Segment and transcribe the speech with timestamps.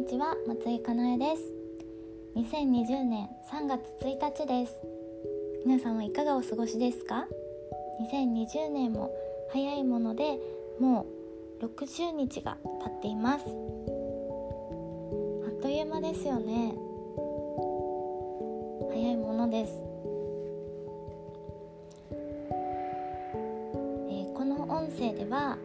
[0.00, 1.42] にちは松井かなえです。
[2.34, 4.80] 2020年3月1日です。
[5.66, 7.26] 皆さんはいかがお過ごしですか
[8.10, 9.10] ？2020年も
[9.52, 10.38] 早いもので
[10.80, 11.04] も
[11.60, 13.44] う60日が経っています。
[13.44, 13.48] あ
[15.50, 16.72] っという間ですよね。
[18.88, 19.74] 早いものです、
[22.10, 25.58] えー、この音声では、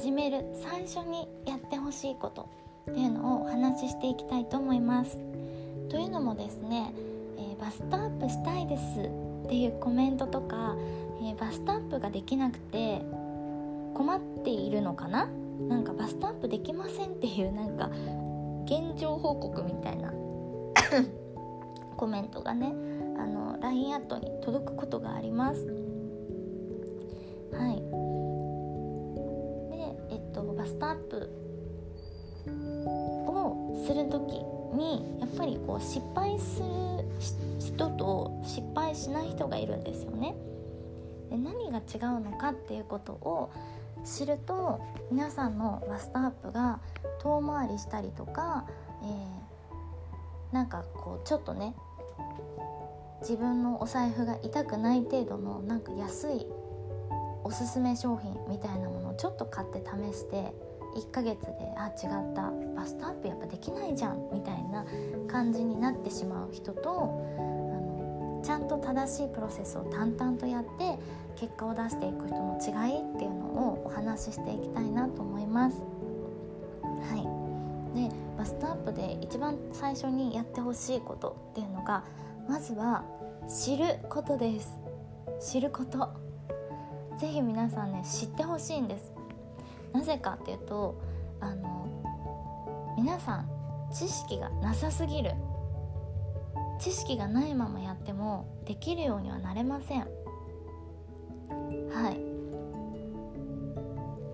[0.00, 2.48] 始める最初にやってほしいこと
[2.90, 5.18] っていうのをお話ししていきたいと思います。
[5.90, 6.94] というのもですね、
[7.36, 8.82] えー、バストアップしたいです
[9.44, 10.74] っていうコメントとか、
[11.20, 13.02] えー、バストアップができなくて
[13.92, 15.28] 困っているのかな？
[15.68, 17.90] なんかバストアップできませんっていうなんか
[18.64, 20.14] 現状報告みたいな
[21.98, 22.72] コメントがね
[23.18, 25.66] あの LINE アットに届くことがあります。
[27.52, 27.89] はい
[30.80, 31.30] トアップ
[33.28, 34.42] をする時
[34.74, 36.66] にやっぱりこう失敗する
[37.60, 40.34] 人と失敗しない人がいるんですよね。
[41.30, 43.50] で何が違うのかっていうことを
[44.04, 46.80] 知ると皆さんのバストアップが
[47.20, 48.64] 遠回りしたりとか、
[49.02, 51.74] えー、なんかこうちょっとね
[53.20, 56.46] 自分のお財布が痛くない程度のなんか安い
[57.44, 60.52] おすすめ商品みたいなものをちょっと買って試して
[60.96, 62.50] 1ヶ月であ違った。
[62.80, 64.86] バストアップやっぱできないじゃんみたいな
[65.28, 66.90] 感じになってしまう人と
[67.38, 70.98] あのちゃんと正しいプロセスを淡々とやって
[71.36, 75.82] 結果を出していく人の違いっていうのをお話ししていきたいなと思います。
[76.82, 77.16] は
[77.94, 82.02] い、でバストアップで一番最初にやってほしいことっていうのが
[82.48, 83.04] まずは
[83.46, 84.78] 知ることです。
[85.38, 86.08] 知ること。
[87.18, 89.19] ぜひ皆さんね知ってほしいんです。
[89.92, 91.00] なぜかっていうと
[91.40, 93.48] あの皆さん
[93.92, 95.32] 知識がなさすぎる。
[96.78, 100.00] 知識がないままやってもできるようにはなれません。
[100.00, 100.06] は
[102.10, 102.16] い。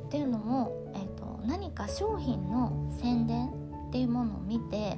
[0.07, 3.49] っていうのも、えーと、何か商品の宣伝
[3.89, 4.97] っていうものを見て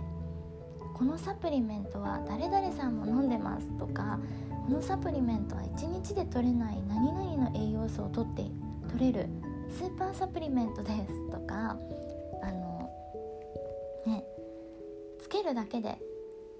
[0.94, 4.18] このサプリメントは誰々さんも飲んでますとか
[4.66, 8.44] このサプリメントは1日で取れない何々の栄養素を取って
[8.90, 9.28] 取れる
[9.70, 11.76] スーパーサプリメントですとか
[12.42, 12.90] あの
[14.06, 14.24] ね
[15.20, 15.98] つけるだけで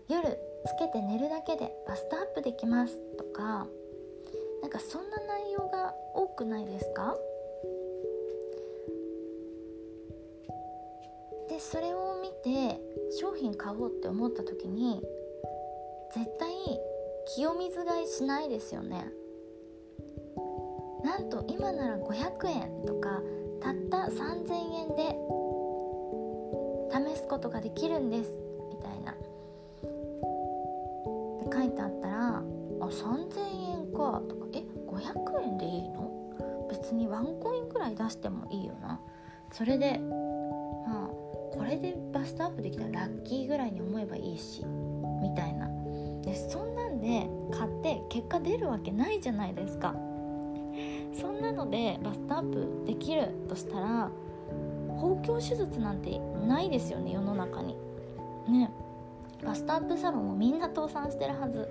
[0.09, 0.23] 夜
[0.67, 3.67] つけて寝るだけでバストアップできますとか
[4.63, 7.17] なんかそんな内容が多くないですか？
[11.49, 12.81] でそれを見て
[13.21, 15.01] 商品買おうって思った時に
[16.15, 16.51] 絶対
[17.35, 19.07] 清水買いしないですよね。
[21.09, 23.23] なんと今なら500円とか
[23.63, 25.17] たった3000円で
[26.93, 28.31] 試すことができるんです
[28.69, 29.13] みたいな。
[31.41, 32.43] で書いてあったら「あ
[32.85, 36.13] 3000円か」とか「え500円でいいの？
[36.69, 39.01] 別にワンコインくらい出してもいいよな」
[39.51, 41.09] それでまあ
[41.57, 44.63] これでバストアップできたらラッキーぐらいに思えばいいし
[45.23, 45.71] みたいな。
[46.21, 49.95] でそんなんで買って結果出るわけないじゃないですか。
[51.21, 54.11] そんなのでバストアップできるとしたら
[55.01, 57.77] 包協手術なんてないですよね世の中に。
[58.49, 58.71] ね。
[59.45, 61.69] バストアップサロンもみんな倒産してるはず。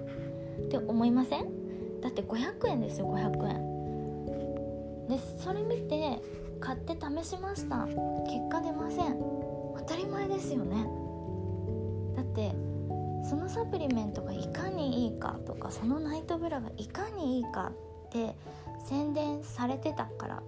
[0.68, 2.02] って思いません？
[2.02, 5.08] だって500円ですよ500円。
[5.08, 6.20] でそれ見て
[6.60, 7.86] 買って試しました。
[7.86, 7.96] 結
[8.50, 9.18] 果出ません。
[9.78, 10.88] 当たり前ですよね。
[12.16, 12.52] だって
[13.30, 17.72] そのサプリメントがいかにいいかとかそのナイトブラがいかにいいか
[18.08, 18.36] って
[18.86, 20.44] 宣伝されてたから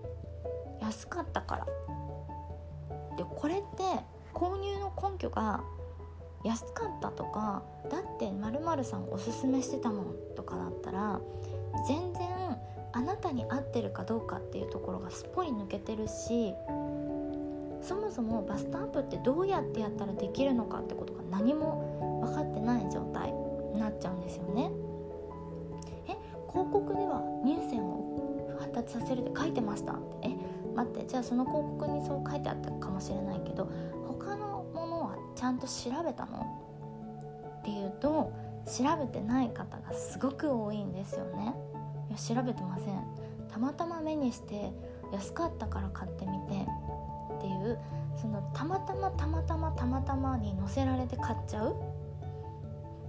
[0.82, 1.66] 安かったから
[3.18, 3.84] でこれって
[4.34, 5.64] 購入の根拠が
[6.44, 11.20] 安かったとかだってまるさんおすすめしてたもんとかだったら
[11.88, 12.30] 全然
[12.92, 16.54] あなたに合ってるかどうかっていうところがすっぽり抜けてるし
[17.82, 23.32] そもそもバストアップってどうやってやったらできるのかってことが何も分かってない状態
[23.74, 24.72] になっちゃうんですよね。
[28.90, 29.96] させるって書いてました。
[30.22, 30.36] え
[30.76, 33.70] 待ってじゃあその広告にそう書いてあったかもしれないけど
[34.08, 36.46] 他のものはちゃんと調べたの？
[37.60, 38.32] っていうと
[38.66, 41.54] 調べてない方がすごく多いんですよね。
[42.10, 43.04] いや調べてません。
[43.52, 44.72] たまたま目にして
[45.12, 46.66] 安かったから買ってみて
[47.38, 47.80] っていう
[48.16, 51.76] そのたまたまたまたまたまたまに載せられて買っちゃう。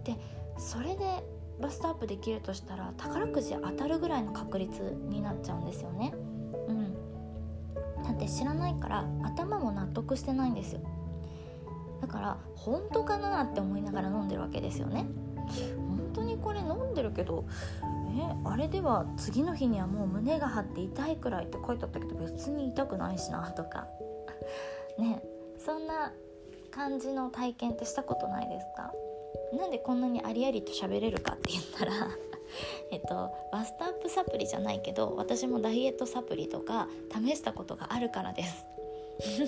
[0.04, 0.16] で
[0.56, 1.22] それで
[1.60, 6.14] バストアップできるとしたら宝くじ当たるぐらいの確率になっちゃうんですよね。
[6.68, 6.94] うん、
[8.02, 10.80] だって知らないから頭も納得してないんですよ。
[12.00, 15.06] だから本当かなって思いながら飲んでるわけですよね。
[15.76, 17.44] 本当にこれ飲んでるけど
[18.16, 23.86] えあれでは次の日にはもう胸が張って痛いくらいって書いてあったけど別に痛くないしなとか。
[24.98, 25.22] ね。
[25.58, 26.12] そんな
[26.70, 28.92] 感じの体験ってしたことないですか？
[29.52, 31.92] なんでこんなにありありと喋れるかって言ったら
[32.90, 38.66] えっとバストアップサプリじゃないけど私もダイエットサプリとか試したことがあるからです。
[39.20, 39.42] え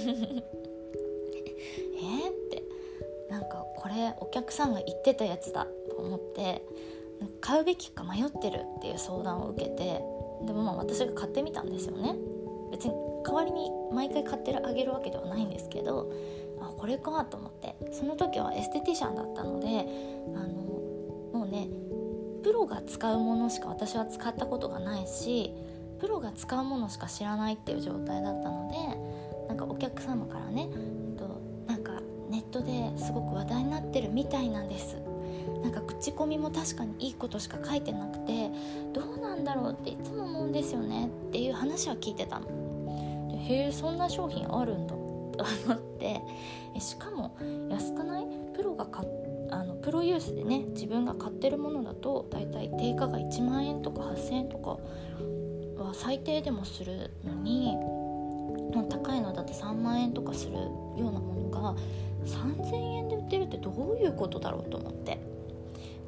[1.95, 2.63] ー、って。
[3.33, 6.63] なんかこれお客さんが言ってたやつだと思って
[7.41, 10.05] 買うべきか迷ってるっていう相談を受けて
[10.45, 12.15] でもまあ私が買ってみたんですよね。
[12.71, 12.95] 別に
[13.25, 16.13] 代わりに毎回買ってあげるわけではないんですけど
[16.63, 17.73] あこれかと思って。
[17.93, 19.87] その時はエステティシャンだったので
[20.35, 20.53] あの
[21.39, 21.69] もうね
[22.43, 25.53] プロが使うものしか私は使ったことがないし
[26.01, 34.97] プロが使うものしか知らないっていう状態だったのでなんかお客様からね、えっと、なんかネットですごく話題になってるみたいなんです。
[35.63, 38.51] なんか口コミも確かにいいことしか書いてなくて
[38.93, 42.47] どうなんだろうっていつも思うんですよねっていう話は聞いてたの。
[43.49, 44.95] へえそんな商品あるんだ。
[45.45, 46.21] と思って
[46.77, 47.37] えしかも
[47.71, 48.27] 安くない？
[48.55, 49.07] プロが買
[49.51, 54.79] あのプロユースでね自分が買ってるものだとだいたい定価が1万円とか8,000円とか
[55.83, 57.77] は最低でもするのに
[58.89, 61.75] 高いのだと3万円とかするようなものが
[62.25, 65.19] 3,000円で売ってるってどういうことだろうと思って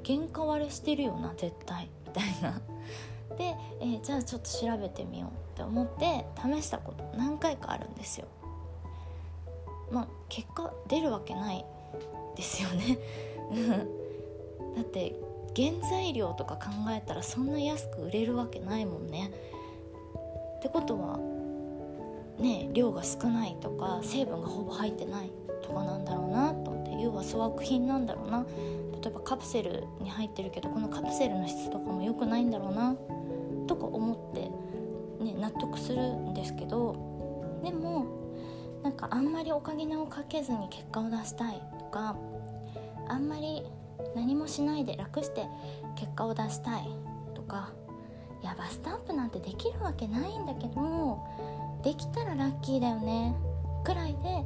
[0.07, 2.61] 原価割れしてるよな絶対みたいな。
[3.37, 8.27] で、えー、じゃあちょっと調べてみようって思って試したこと何回かあるんですよ。
[9.93, 11.65] まあ結果出るわけない
[12.37, 12.99] ですよね。
[14.77, 15.15] だって
[15.55, 19.31] 原材料とか考えたらそんな安く売れるわけないもんね。
[20.59, 21.19] ってことは
[22.39, 25.31] ね量が少ないとか成分がほぼ入ってない
[25.63, 26.85] とかなんだろうなと思って。
[27.01, 28.47] 要は粗悪品なんだろうな。
[29.03, 32.97] 例えばカプセルに入ってるけどこのカプセルの質とかも良くないんだろうな。
[33.67, 34.51] とか思って、
[35.23, 36.97] ね、納得するんですけど。
[37.63, 38.07] でも
[38.85, 42.15] なんかあんまりお金をかけずに結果を出したいとか
[43.09, 43.65] あんまり
[44.15, 45.47] 何もしないで楽して
[45.97, 46.89] 結果を出したい
[47.35, 47.73] とか
[48.43, 51.19] いやバストアップなんてできるわけないんだけど
[51.83, 53.35] できたらラッキーだよね
[53.85, 54.45] くらいで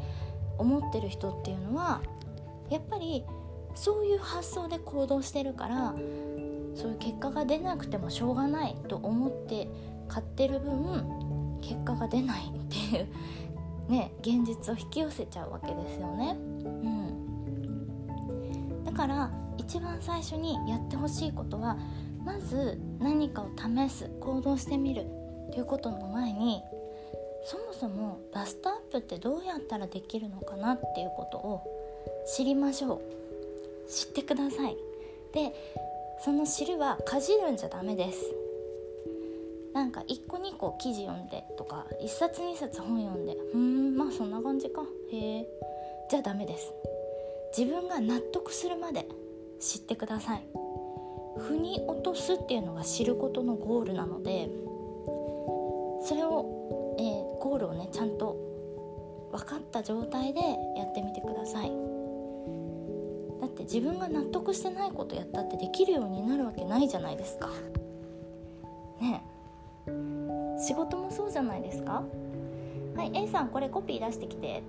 [0.57, 2.01] 思ってる人っていうのは
[2.71, 3.25] やっぱり
[3.75, 5.95] そういう発想で行動してるから
[6.77, 9.69] そういう結果が出なくてもしょうがないと思って
[10.09, 13.09] 買ってる分結果が出ないっていう
[13.89, 16.37] ね現実を引き寄せちゃうわけですよね。
[16.39, 16.43] う
[18.81, 21.77] ん、だから一番最初にやってほしいことは
[22.25, 25.07] まず何かを試す行動してみる
[25.49, 26.63] っていうことの前に
[27.45, 31.63] そもそもバストアップってどうやったらできるのかなっていうことを
[32.37, 33.01] 知りましょう。
[33.91, 34.77] 知ってください。
[35.33, 35.53] で
[36.21, 38.48] その知るはかじるんじゃダメです。
[39.79, 44.83] なんか1個2個記事読んでとか1冊2冊本読んでうんまあそんな感じか。
[45.13, 45.47] へえ。
[46.11, 46.75] じゃあダメです。
[47.57, 49.07] 自分が納得するまで
[49.61, 50.43] 知ってください。
[51.39, 54.51] 腑に落とすっていうのが知ることのゴールなので
[56.03, 58.37] それを、えー、ゴールをねちゃんと
[59.31, 60.41] 分かった状態で
[60.77, 61.71] やってみてください。
[63.41, 67.49] だって自分が納得してないことやったってできるようになるわけないじゃないですか。
[69.01, 69.38] ねえ。
[70.59, 72.05] 仕事もそうじゃないですか？
[72.97, 74.63] はい A さんこれコピー出してきて。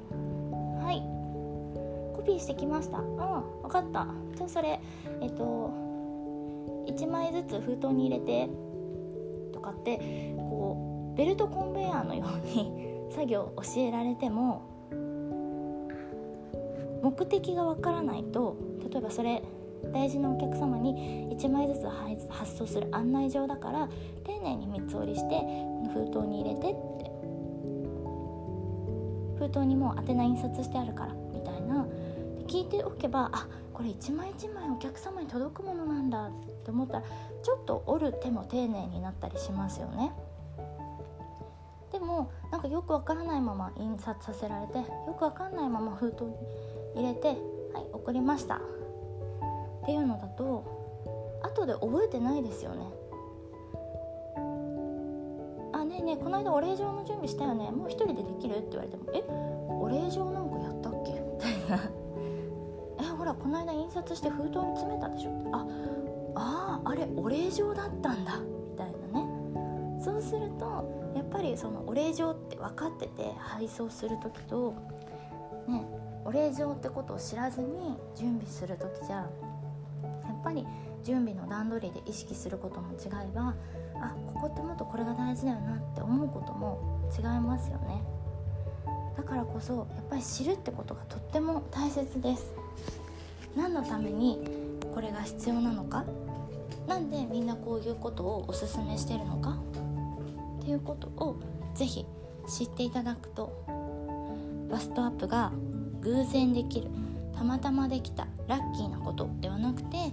[0.82, 1.02] はい。
[2.16, 3.00] コピーしてきました。
[3.00, 4.08] あ分かった。
[4.36, 4.80] じゃあそれ
[5.22, 5.72] えっと
[6.88, 8.50] 1枚ずつ封筒に入れて
[9.54, 9.98] とかって
[10.38, 12.72] こうベルトコンベヤーのように
[13.12, 14.62] 作業を教えられても
[17.02, 18.56] 目的がわからないと
[18.92, 19.42] 例えばそれ
[19.94, 21.88] 大事なお客様に1枚ずつ
[22.30, 23.90] 発送する案内状だから
[24.24, 27.10] 丁寧に三つ折りしてこの封筒に入れてって。
[29.40, 31.86] 封筒にもう宛名印刷してあるからみたいな。
[32.48, 36.32] 聞いておけばあこれ一枚一枚お客様に届くものなんだっ
[36.66, 37.04] て思ったら
[37.44, 40.12] ちょっと折る手も丁寧になったりしますよね。
[41.92, 44.86] でもなんかよくわからないまま印刷させられてよ
[45.18, 46.36] くわかんないまま封筒に
[46.96, 47.38] 入れてはい
[47.94, 48.60] 送りました。
[49.90, 52.86] っていうのだと後で覚えてないですよね。
[55.74, 57.72] あねえねえこの間お礼状の準備したよね。
[57.72, 59.24] もう一人でできるって言われてもえ
[59.82, 61.14] お礼状なんかやったっけ？
[61.18, 61.90] みたいな。
[63.00, 65.32] えほらこの間印刷して封筒に詰めたでしょ？
[65.54, 65.66] あ
[66.36, 68.40] ああれお礼状だったんだ。
[68.72, 70.00] みたいなね。
[70.00, 70.66] そうすると
[71.16, 74.76] やっぱりそのお礼状って分かってて配送する時と
[75.68, 75.84] ね
[76.26, 79.28] お礼状ってことを知らずに準備する時じゃ
[80.40, 80.66] っぱり
[81.04, 83.56] 準備の段取りで意識することも違えば
[84.02, 88.02] あここってもっとこれが大事だよなって思うことも違いますよね。
[89.18, 92.54] だからこそやっぱり知るってことがとっても大切です。
[93.56, 94.40] 何のために
[94.94, 96.06] これが必要なのか。
[96.88, 99.58] なんでみんなこういうことをおすすめしてるのか。
[100.62, 101.36] っていうことを
[101.76, 102.06] 是非
[102.48, 103.52] 知っていただくと
[104.70, 105.52] バストアップが
[106.02, 106.88] 偶然できる
[107.36, 110.12] たまたまできたラッキーなことではなくて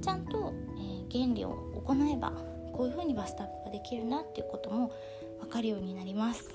[0.00, 1.50] ちゃんと、えー、原理を
[1.86, 2.32] 行えば
[2.72, 4.92] こういうふうにバストアップができるなっていうことも
[5.40, 6.48] 分かるようになります。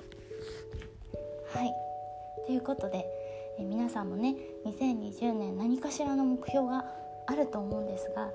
[1.48, 1.72] はい
[2.46, 3.06] ということで、
[3.58, 6.84] えー、皆さんもね2020年何かしらの目標が
[7.26, 8.30] あると思うんですが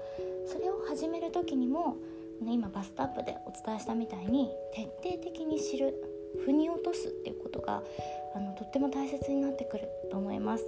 [0.47, 1.97] それを始める時にも、
[2.41, 5.93] ね、今バストアップでお伝えしたみたいに徹底的に知る
[6.45, 7.83] 腑に落とすっていうことが
[8.35, 10.63] あのとっても大切になってくると思います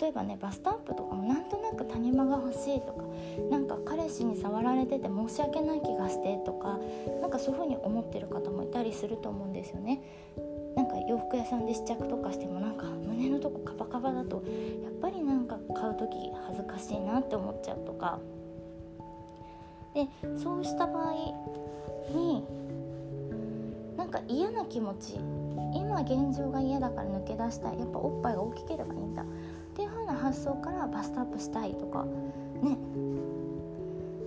[0.00, 3.04] 例えばねバストアップとかもなんとなく谷間が欲しいとか
[3.50, 6.78] なんか彼氏に触られてて申し訳ない気がしてとか
[7.20, 10.00] なんかそういう風に思ってる方もいたりすると思うんですよね。
[10.76, 14.42] なんか洋服屋さんで試着とかしてもなんか胸のとこカバカバだと
[14.82, 16.16] やっぱりなんか買う時
[16.46, 18.18] 恥ずかしいなって思っちゃうとか。
[19.92, 20.06] で
[20.38, 21.12] そうした場合
[22.14, 22.44] に
[23.96, 25.16] なんか嫌な気持ち
[25.74, 27.78] 今現状が嫌だから抜け出したい。
[27.78, 29.24] やっぱおっぱいが大きければいいんだ。
[30.20, 32.04] 発想からバストアップしたいとか
[32.62, 32.76] ね。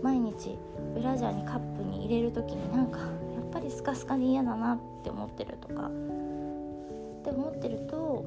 [0.02, 0.58] 毎日
[0.94, 3.10] ブラジャーにカップに入れる時になんかやっ
[3.52, 5.90] ぱりスカスカで嫌だなって思ってるとか。
[7.24, 8.26] って思ってると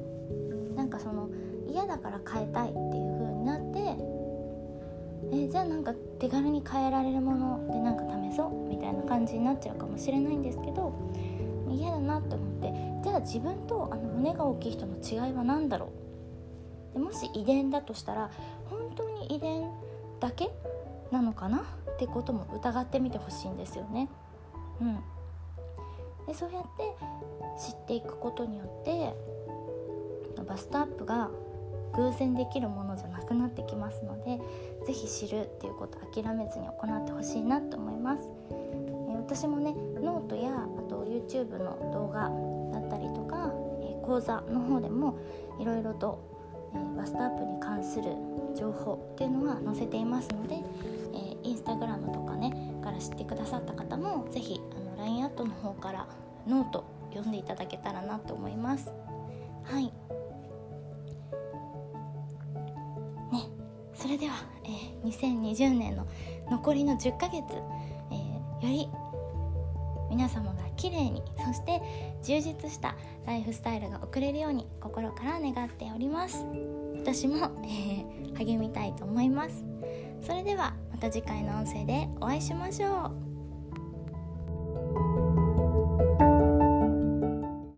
[0.75, 1.29] なんかその
[1.67, 4.17] 嫌だから変えたいっていう風になって
[5.31, 10.93] えじゃあなんか手軽に変えられるものでなんか試そうみたいな感じになっちゃうかもしれないんですけど
[11.69, 16.06] 嫌だなって思ってじゃあ自分とあの胸が大きい人の違いは何だろう
[16.97, 18.31] でもし遺伝だとしたら
[18.71, 19.69] 本当に遺伝
[20.19, 20.49] だけ
[21.11, 21.59] なのかな？
[21.59, 24.09] ってことも疑ってみてほしいんですよね。
[24.81, 24.95] うん、
[26.25, 26.95] でそうやって
[27.61, 29.13] 知っていくことによって
[30.43, 31.29] バストアップが
[31.95, 34.39] 偶然できるものじゃなくなってきますので
[34.87, 38.23] 是非知るっていうこと諦めずに行ってほしいなと思います。
[39.15, 42.31] 私もねノートやあと YouTube の動画
[42.73, 43.51] だったりとか、
[44.03, 45.19] 講座の方でも
[45.59, 46.36] いろいろと、
[46.77, 48.15] えバストアップに関する
[48.55, 50.55] 情報っていうのは載せていますので、
[51.13, 56.07] え Instagram とかねから知ってくださった方も是非あの LINE アットの方から
[56.47, 58.91] ノート読んでいただけたらなと思います。
[59.63, 59.91] はいね、
[63.93, 66.07] それでは、えー、2020年の
[66.49, 67.41] 残りの10ヶ月、
[68.11, 68.89] えー、より
[70.09, 71.81] 皆様が綺麗にそして
[72.23, 72.95] 充実した
[73.25, 76.45] ライフスタイルが送れるように心から願っております。
[76.97, 79.65] 私も、えー、励みたいと思います。
[80.21, 83.26] それではまた次回の音声でお会いしましょう。